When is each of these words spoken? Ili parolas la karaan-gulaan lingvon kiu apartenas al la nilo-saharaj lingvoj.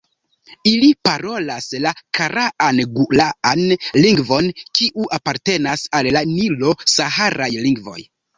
Ili 0.69 0.87
parolas 1.07 1.67
la 1.83 1.91
karaan-gulaan 2.19 3.61
lingvon 4.05 4.49
kiu 4.81 5.07
apartenas 5.19 5.85
al 6.01 6.11
la 6.19 6.25
nilo-saharaj 6.33 7.53
lingvoj. 7.69 8.01